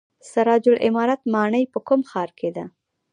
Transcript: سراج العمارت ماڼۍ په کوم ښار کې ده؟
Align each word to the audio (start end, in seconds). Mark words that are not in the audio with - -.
سراج 0.29 0.63
العمارت 0.73 1.21
ماڼۍ 1.33 1.63
په 1.73 1.79
کوم 1.87 2.01
ښار 2.09 2.29
کې 2.39 2.49
ده؟ 2.55 2.65